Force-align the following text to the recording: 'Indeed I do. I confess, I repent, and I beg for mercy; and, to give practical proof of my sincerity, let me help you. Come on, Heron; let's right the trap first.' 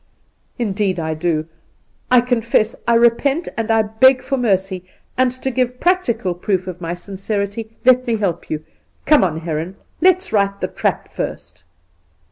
'Indeed 0.67 0.99
I 0.99 1.13
do. 1.13 1.45
I 2.09 2.21
confess, 2.21 2.75
I 2.87 2.95
repent, 2.95 3.47
and 3.55 3.69
I 3.69 3.83
beg 3.83 4.23
for 4.23 4.35
mercy; 4.35 4.83
and, 5.15 5.31
to 5.33 5.51
give 5.51 5.79
practical 5.79 6.33
proof 6.33 6.65
of 6.65 6.81
my 6.81 6.95
sincerity, 6.95 7.77
let 7.85 8.07
me 8.07 8.15
help 8.15 8.49
you. 8.49 8.63
Come 9.05 9.23
on, 9.23 9.41
Heron; 9.41 9.75
let's 10.01 10.33
right 10.33 10.59
the 10.59 10.69
trap 10.69 11.07
first.' 11.13 11.63